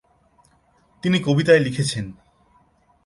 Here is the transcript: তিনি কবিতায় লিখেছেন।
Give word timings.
তিনি 1.03 1.17
কবিতায় 1.19 1.59
লিখেছেন। 1.59 2.05